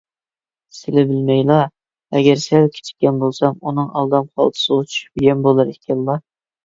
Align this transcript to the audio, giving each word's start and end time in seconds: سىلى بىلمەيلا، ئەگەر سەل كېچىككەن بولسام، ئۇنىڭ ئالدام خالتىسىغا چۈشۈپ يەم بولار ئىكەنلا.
سىلى 0.75 1.01
بىلمەيلا، 1.09 1.57
ئەگەر 2.19 2.41
سەل 2.45 2.65
كېچىككەن 2.77 3.19
بولسام، 3.25 3.59
ئۇنىڭ 3.67 3.93
ئالدام 4.01 4.27
خالتىسىغا 4.31 4.91
چۈشۈپ 4.95 5.23
يەم 5.27 5.45
بولار 5.51 5.71
ئىكەنلا. 5.75 6.19